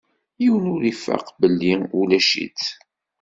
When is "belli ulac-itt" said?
1.39-2.63